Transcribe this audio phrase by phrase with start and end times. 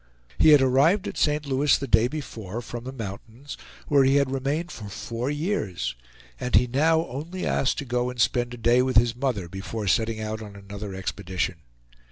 [0.39, 1.45] He had arrived at St.
[1.45, 3.55] Louis the day before, from the mountains,
[3.87, 5.93] where he had remained for four years;
[6.39, 9.85] and he now only asked to go and spend a day with his mother before
[9.85, 11.57] setting out on another expedition.